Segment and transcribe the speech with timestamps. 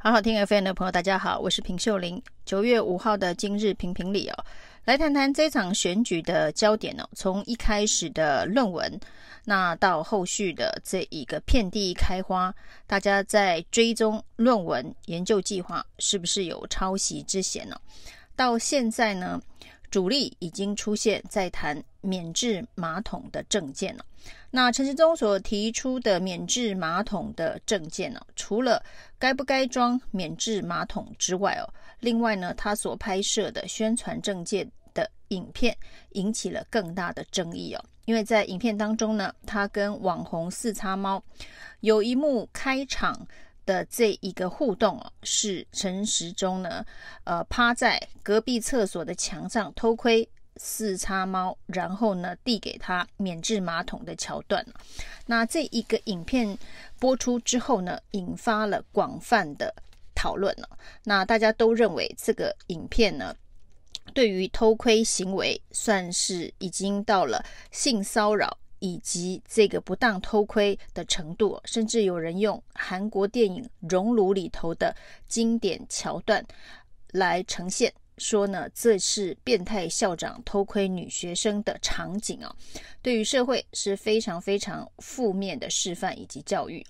[0.00, 2.22] 好好听 FM 的朋友，大家好，我是平秀玲。
[2.44, 4.44] 九月五号的今日评评理哦，
[4.84, 7.08] 来谈谈这场选举的焦点哦。
[7.16, 9.00] 从一开始的论文，
[9.44, 12.54] 那到后续的这一个遍地开花，
[12.86, 17.76] 大家在追踪论文研究计划是不是有抄袭之嫌呢？
[18.36, 19.42] 到现在呢，
[19.90, 24.04] 主力已经出现在谈免治马桶的政见了。
[24.50, 28.82] 那陈时中所提出的免治马桶的政见呢，除了
[29.18, 31.68] 该不该装免治马桶之外哦，
[32.00, 35.76] 另外呢，他所拍摄的宣传政见的影片
[36.10, 37.84] 引起了更大的争议哦。
[38.06, 41.22] 因为在影片当中呢，他跟网红四叉猫
[41.80, 43.14] 有一幕开场
[43.68, 46.82] 的这一个互动哦，是陈时中呢，
[47.24, 50.26] 呃，趴在隔壁厕所的墙上偷窥
[50.56, 54.64] 四叉猫，然后呢，递给他免治马桶的桥段。
[55.26, 56.56] 那这一个影片
[56.98, 59.74] 播出之后呢，引发了广泛的
[60.14, 60.66] 讨论了。
[61.04, 63.36] 那大家都认为这个影片呢，
[64.14, 68.56] 对于偷窥行为算是已经到了性骚扰。
[68.80, 74.94] 以及这个不当偷窥的程度，甚至有人用韩国电影《熔炉》里头的
[75.26, 76.44] 经典桥段
[77.12, 82.54] 来呈现，说呢，这是变态校长偷窥女学生的场景啊，
[83.02, 86.84] 对于社会是非常非常负面的示范以及教育。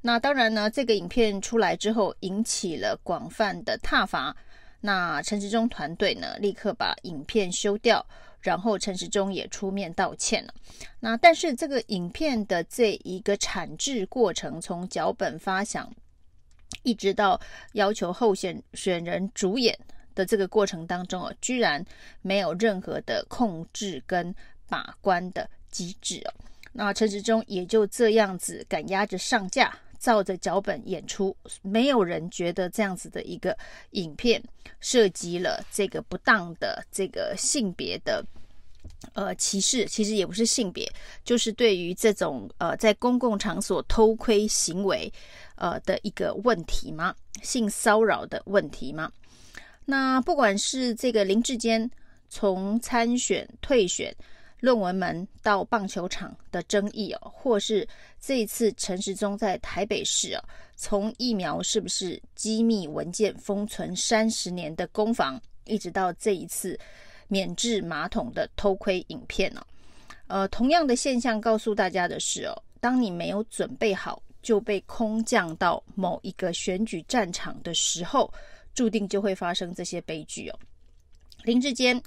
[0.00, 4.36] 那当然呢，这个影片出来之后，引起了广泛的挞伐。
[4.80, 8.04] 那陈时中团队呢，立刻把影片修掉。
[8.44, 10.54] 然后陈时中也出面道歉了。
[11.00, 15.92] 那但是这个影片的这一个产制过程，从脚本发想
[16.84, 17.40] 一直到
[17.72, 19.76] 要求候选选人主演
[20.14, 21.84] 的这个过程当中哦，居然
[22.22, 24.32] 没有任何的控制跟
[24.68, 26.34] 把关的机制哦。
[26.72, 33.56] 那陈时中也就这样子赶鸭子上架，照着脚本演出，没有人觉得这样子的一个
[33.92, 34.42] 影片
[34.78, 38.22] 涉及了这个不当的这个性别的
[39.14, 40.86] 呃歧视，其实也不是性别，
[41.24, 45.10] 就是对于这种呃在公共场所偷窥行为
[45.56, 47.16] 呃的一个问题吗？
[47.42, 49.10] 性骚扰的问题吗？
[49.86, 51.90] 那不管是这个林志坚
[52.28, 54.14] 从参选退选。
[54.60, 57.86] 论文门到棒球场的争议哦，或是
[58.18, 60.42] 这一次陈时中在台北市哦，
[60.74, 66.78] 从疫苗是不是机密文件封存三十年的攻防，一直到这一次
[67.28, 69.62] 免治马桶的偷窥影片哦，
[70.28, 78.32] 呃，同样的现象告诉大家的是哦，当你没有准备好就被空降到某一个选举战场的时候，
[78.74, 80.58] 注定就会发生这些悲剧哦。
[81.42, 82.02] 林志坚。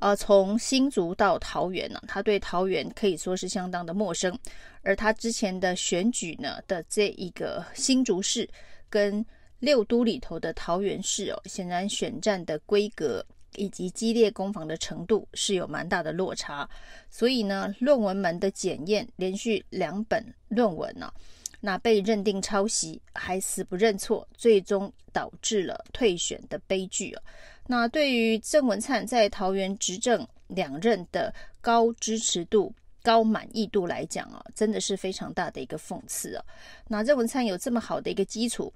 [0.00, 4.36] 呃，从新竹到桃园呢，他对桃园可以说是相当的陌生，
[4.82, 8.48] 而他之前的选举呢的这一个新竹市
[8.88, 9.24] 跟
[9.58, 13.24] 六都里头的桃园市哦，显然选战的规格
[13.56, 16.66] 以及激烈攻防的程度是有蛮大的落差，
[17.10, 21.12] 所以呢，论文门的检验连续两本论文呢、
[21.60, 27.22] 那被认定抄袭，还死不认错，最终导致了退选的悲剧哦。
[27.70, 36.44] 那对于郑文灿在桃园执政两任的高支持度、高满意度来讲啊，真的是非常大的一个讽刺啊。
[36.88, 38.72] 那郑文灿有这么好的一个基础，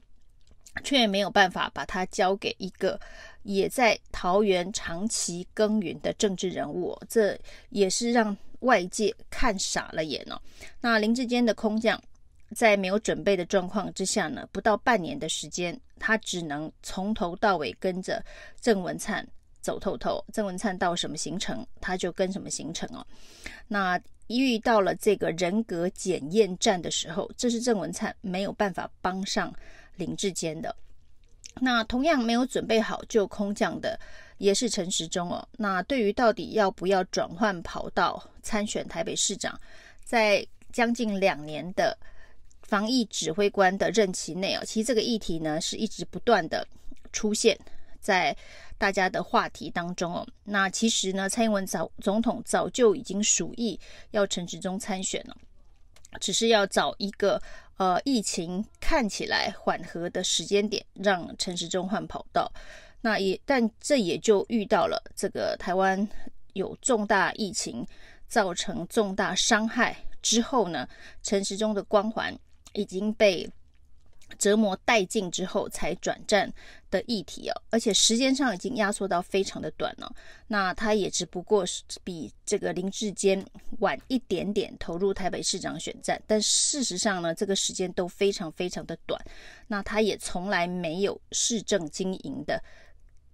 [0.84, 2.97] 却没有办法把它交给一个
[3.43, 7.37] 也在桃园长期耕耘的政治人物，这
[7.71, 10.41] 也是让外界看傻了眼哦。
[10.81, 12.00] 那林志坚的空降。
[12.55, 18.25] 在没有准备的状况之下呢，不到半年的时间，他只能从头到尾跟着
[18.60, 19.27] 郑文灿
[19.60, 20.25] 走透透。
[20.32, 23.04] 郑文灿到什么行程，他就跟什么行程哦。
[23.66, 29.53] 那一遇到了这个人格检验站的时候，这是郑文灿没有办法帮上
[29.97, 30.75] 林志坚的。
[31.60, 33.99] 那同样没有准备好就空降的，
[34.38, 35.49] 也是陈时中哦。
[35.56, 39.59] 那对于到底要不要转换跑道参选台北市长，
[40.04, 41.99] 在将近两年的。
[42.75, 46.66] 防疫指挥官的任期内哦，其实这个议题呢是一直不断的
[47.13, 47.57] 出现
[48.01, 48.37] 在
[48.77, 50.27] 大家的话题当中哦。
[50.43, 53.78] 那其实呢，蔡英文早总统早就已经属意
[54.10, 55.37] 要陈时中参选了，
[56.21, 57.41] 只是要找一个
[57.77, 62.53] 呃疫情看起来缓和的时间点，让陈时中换跑道。
[63.03, 66.09] 那也但这也就遇到了这个台湾
[66.54, 67.87] 有重大疫情
[68.27, 70.89] 造成重大伤害之后呢，
[71.22, 72.37] 陈时中的光环。
[72.74, 73.48] 已经被
[74.38, 76.53] 折磨殆尽之后才转战
[76.91, 80.12] 的议题哦，而且时间上已经压缩到非常的短了。
[80.48, 83.44] 那他也只不过是比这个林志坚
[83.78, 89.21] 晚一点点投入台北市长选战，但事实上呢，这个时间都非常非常的短。
[89.68, 92.60] 那他也从来没有市政经营的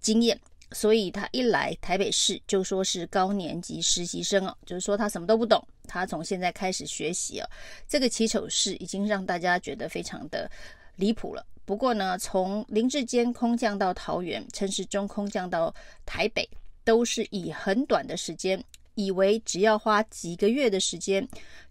[0.01, 0.39] 经验，
[0.73, 7.51] 所以他一来台北市就说是高年级实习生哦，就是说他什么都不懂，他从现在开始学习哦。
[7.89, 10.49] 这个起手式已经让大家觉得非常的。
[10.97, 11.47] 离谱了。
[11.65, 16.47] 不过呢，从林志坚空降到桃园，陈时中空降到台北，
[16.85, 18.63] 都是以很短的时间，
[18.97, 21.27] 以为只要花几个月的时间，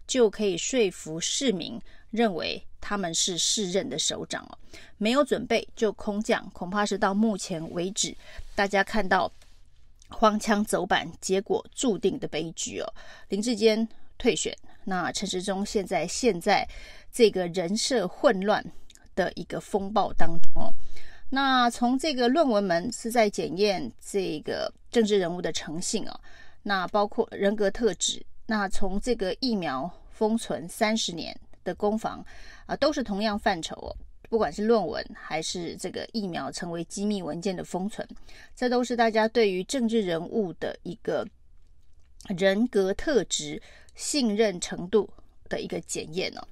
[0.08, 1.80] 就可以说服市民
[2.10, 4.58] 认为他们是市任的首长哦。
[4.98, 8.12] 没有准备就空降，恐怕是到目前为止
[8.56, 9.30] 大家看到
[10.08, 12.94] 荒腔走板，结果注定的悲剧哦。
[13.28, 13.86] 林志坚
[14.20, 16.64] 退选，那陈时中现在现在
[17.10, 18.64] 这个人设混乱。
[19.16, 20.72] 的一个风暴当中哦，
[21.30, 26.18] 那从这个论文门是在检验这个政治人物的诚信啊，
[26.62, 32.24] 那包括人格特质，那从这个疫苗封存三十年的攻防
[32.64, 33.90] 啊，都是同样范畴哦。
[34.30, 38.06] 不管是论文还是这个疫苗成为机密文件的封存，
[38.54, 41.26] 这都是大家对于政治人物的一个
[42.28, 43.60] 人格特质、
[43.94, 45.08] 信任程度
[45.48, 46.46] 的一个检验哦。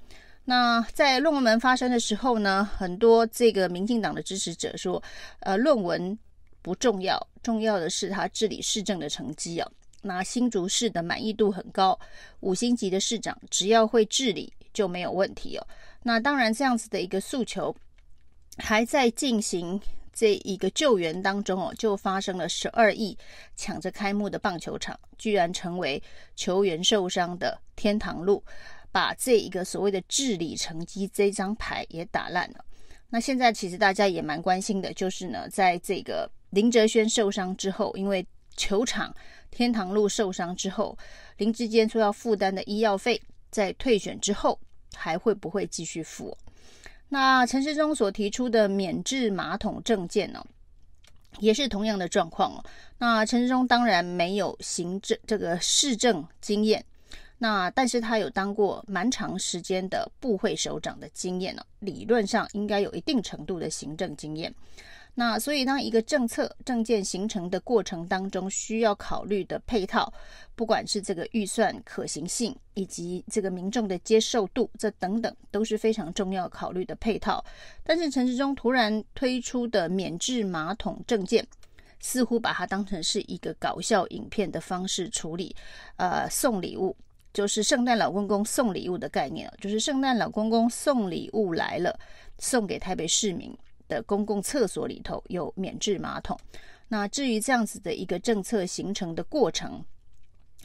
[0.45, 5.01] 那在论文门发生的时候呢，很多这个民进党的支持者说，
[5.41, 6.17] 呃，论文
[6.61, 9.71] 不重要，重要的是他治理市政的成绩啊。
[10.01, 11.99] 那新竹市的满意度很高，
[12.39, 15.67] 五星级的市长只要会治理就没有问题哦。
[16.01, 17.75] 那当然，这样子的一个诉求
[18.57, 19.79] 还在进行
[20.19, 23.17] 这一个救援当中哦，就发生了十二亿
[23.55, 26.03] 抢着开幕的棒球场，居然成为
[26.35, 28.43] 球员受伤的天堂路。
[28.91, 32.65] 把这一个所谓的治理成绩这张牌也打烂了。
[33.07, 38.25] 那现在其实大家也蛮关心的，就是呢，在这个林哲轩受伤之后，因为
[38.57, 39.15] 球场
[39.51, 40.97] 天堂路受伤之后，
[41.37, 43.21] 林志坚说要负担的医药费，
[43.51, 44.59] 在退选之后
[44.95, 46.35] 还会不会继续付？
[47.09, 50.45] 那陈时中所提出的免治马桶证件呢，
[51.39, 52.63] 也是同样的状况哦。
[52.99, 56.85] 那陈时中当然没有行政这个市政经验。
[57.41, 64.53] 那但是他有当过蛮长时间的部会首长的经验呢，理论上应该有一定程度的行政经验。
[65.19, 70.13] 那所以当一个政策政见形成的过程当中，需要考虑的配套，
[70.55, 77.43] 不管是这个预算可行性，以及这个民众的接受度，这等等都是非常重要考虑的配套。
[77.83, 81.45] 但是陈时中突然推出的免治马桶政见，
[81.99, 85.53] 似乎把它当成是一个搞笑影片的方式处理，
[85.97, 86.95] 呃，送礼物。
[87.33, 91.99] 就是圣诞老公公送礼物的概念，就是圣诞老公公送礼物来了，
[92.37, 93.53] 送给台北市民
[93.89, 96.39] 的公共厕所里头有免治马桶。
[96.87, 99.83] 那至于这样子的一个政策形成的过程，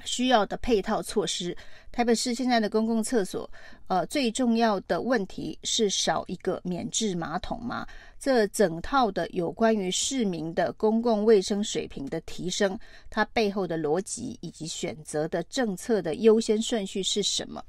[0.05, 1.57] 需要的配套措施，
[1.93, 3.51] 台北市现在的公共厕所，
[3.89, 7.87] 呃，最重要的问题是少一个免治马桶吗？
[8.19, 12.79] 这整套的有关于市民的公共卫生水平的提升，
[13.11, 17.63] 它背后的逻辑以及选择的政策的优先顺序是什么？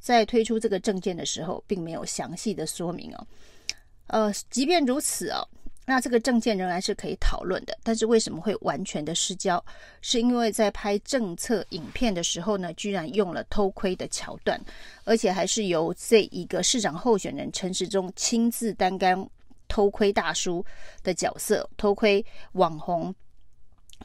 [0.00, 3.26] 在推出这个政见的时候，并没有详细的说明哦。
[4.08, 5.48] 呃，即便如此哦。
[5.86, 9.64] 那这个证件仍然是可以讨论的，但是为什么会完全的失焦？
[10.02, 14.60] 是因为在拍政策影片的时候呢，居然用了偷窥的桥段，
[15.04, 19.26] 而且还是由这一个市长候选人陈时中亲自担纲
[19.66, 20.62] 偷窥大叔
[21.02, 22.22] 的角色，偷窥
[22.52, 23.14] 网红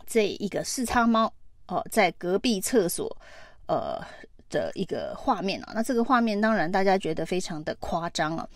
[0.08, 1.34] 这一个四叉猫
[1.68, 3.14] 哦，在隔壁厕所
[3.68, 4.02] 呃。
[4.54, 8.48] 的一个画面啊，那这个画面当然大家觉得非常的夸张啊。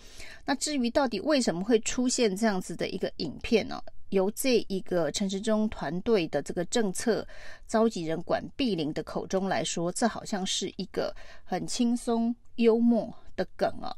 [0.44, 3.82] 那至于到底为什么会出现这样子的一个影片呢？
[4.10, 7.26] 由这一个陈时中团队的这个政策
[7.66, 11.14] 召集人管碧玲的口中来说，这好像是一个
[11.44, 13.92] 很轻松幽默的梗啊。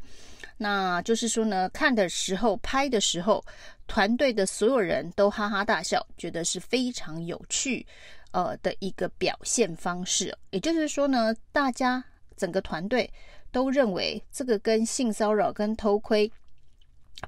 [0.57, 3.45] 那就是说呢，看的时候、拍的时候，
[3.87, 7.87] 团队的所有人都哈哈大笑，觉得是非常有趣。
[8.33, 12.03] 呃的一个表现方式，也就是说呢，大家
[12.37, 13.13] 整个团队
[13.51, 16.31] 都认为这个跟性骚扰、跟偷窥，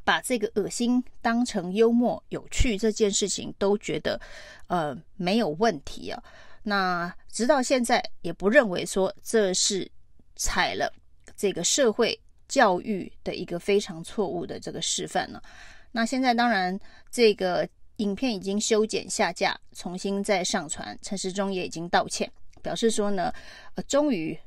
[0.04, 4.20] 把这个恶心当成幽默有趣这件事情，都觉得
[4.68, 6.22] 呃没有问题啊。
[6.62, 9.90] 那直到现在也不认为说这是
[10.36, 10.92] 踩了
[11.36, 15.42] 这个社会教育的一个非常错误的这个示范了。
[15.90, 16.78] 那现在当然
[17.10, 17.68] 这个。
[17.96, 20.98] 影片已经修剪下架，重新再上传。
[21.02, 22.30] 陈时中也已经道歉，
[22.62, 23.32] 表示说呢，
[23.74, 24.38] 呃，终于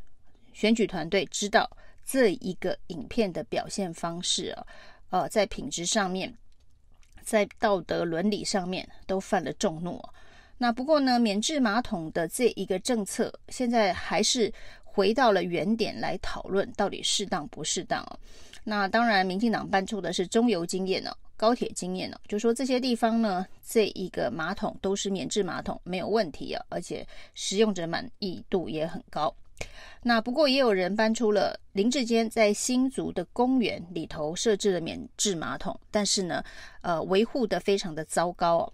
[0.54, 1.70] 选举团队知道
[2.06, 4.68] 这一个影片的表现方式啊，
[5.10, 6.36] 呃，在品质上面，
[7.24, 10.02] 在道德伦理上面都犯了众怒。
[10.58, 14.52] 那不过呢，免治马桶的这一个政策，现在还是
[14.84, 18.20] 回到了原点来讨论到底适当不适当哦。
[18.68, 29.34] 那当然，民进党搬出的是中油经验呢，高铁经验呢，就说这些地方呢，这一个马桶都是免治马桶，没有问题啊，而且使用者满意度也很高。
[30.02, 36.44] 那不过也有人搬出了林志坚在新竹的公园里头设置了免治马桶，但是呢，
[36.82, 38.74] 呃，维护的非常的糟糕哦。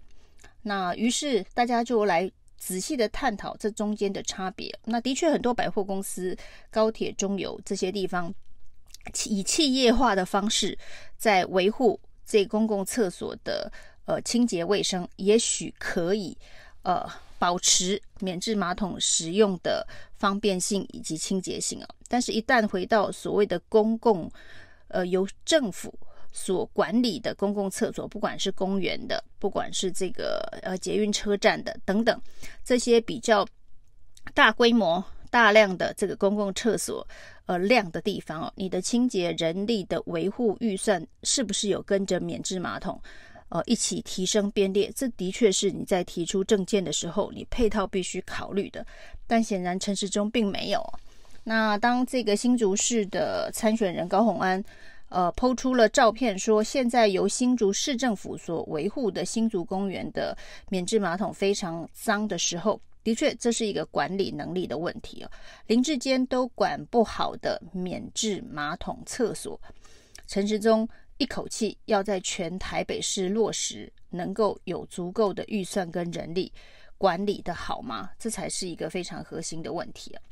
[0.62, 4.72] 那于是大家就来仔细的探讨这中间的差别。
[4.84, 6.36] 那的确，很多百货公司、
[6.70, 8.32] 高铁、中油这些地方，
[9.26, 10.76] 以企业化的方式
[11.16, 13.70] 在维护这公共厕所的
[14.04, 16.36] 呃清洁卫生，也许可以
[16.82, 21.88] 呃保持免治马桶使用的方便性以及清洁性啊。
[22.08, 24.30] 但是，一旦回到所谓的公共
[24.88, 25.92] 呃由政府
[26.32, 32.20] 所管理的公共厕所，不管是公园的，不管是这个呃捷运车站的等等，
[32.64, 33.46] 这些比较
[34.34, 37.06] 大规模、大量的这个公共厕所
[37.46, 43.00] 呃量的地方哦，你的清洁人力的维护预算是不是有跟着免治马桶
[43.48, 44.92] 呃一起提升编列？
[44.94, 48.86] 这的确是你在提出政见的时候，你配套必须考虑的。
[49.26, 50.84] 但显然陈时中并没有。
[51.44, 54.62] 那当这个新竹市的参选人高虹安。
[55.14, 60.34] 呃抛出了照片，说现在由新竹市政府所维护的新竹公园的
[60.70, 65.30] 免治马桶非常脏的时候，的确这是一个管理能力的问题哦。
[65.66, 69.60] 林志坚都管不好的免治马桶厕所，
[70.26, 76.52] 陈时中一口气要在全台北市落实，能够有足够的预算跟人力
[76.98, 78.10] 管理的好吗？
[78.18, 80.22] 这才是一个非常核心的问题啊。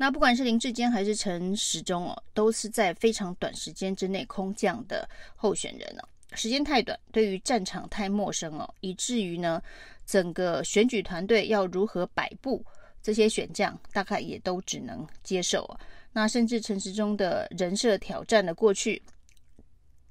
[0.00, 9.60] 那不管是林志坚还是陈时中哦，都是在非常短时间之内空降的候选人哦，时间太短，对于战场太陌生哦，以至于呢，
[10.08, 12.64] 整个选举团队要如何摆布，
[13.02, 15.78] 这些选将大概也都只能接受啊。
[16.12, 19.02] 那甚至陈时中的人设挑战的过去，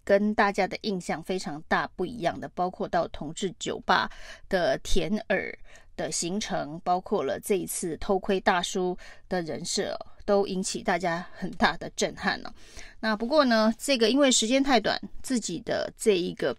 [0.03, 4.07] 跟大家的印象非常大不一样的，包括到同志酒吧
[4.47, 5.57] 的甜耳。
[5.97, 8.95] 的行程，包括了这一次偷窥大叔
[9.27, 12.53] 的人设，都引起大家很大的震撼了。
[12.99, 16.55] 那不过呢，这个因为时间太短，自己的这一个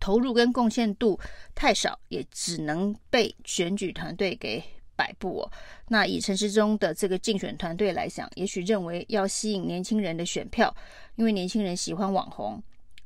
[0.00, 1.18] 投入跟贡献度
[1.54, 4.62] 太少，也只能被选举团队给
[4.96, 5.52] 摆布哦。
[5.88, 10.74] 那以陈时中的这个竞选团队来讲，也许认为要吸引年轻人的选票，
[11.16, 12.62] 因为年轻人喜欢网红。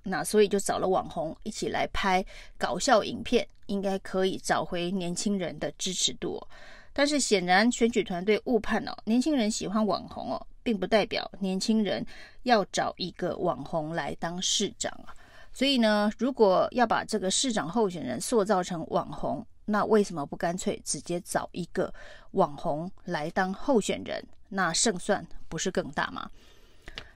[0.09, 2.25] 那所以就找了网红一起来拍
[2.57, 6.49] 搞笑影片，应该可以找回年轻人的支持度哦。
[6.93, 12.07] 但是显然选举团队误判了，年轻人喜欢网红哦，并不代表年轻人
[12.45, 15.13] 要找一个网红来当市长啊。
[15.57, 21.91] 所以呢，如果要把这个市长候选人塑造成网红，那为什么不干脆直接找一个
[22.33, 24.23] 网红来当候选人？
[24.51, 26.31] 那胜算不是更大吗？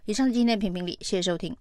[0.07, 1.55] 以上是今天的评评理，谢谢收听。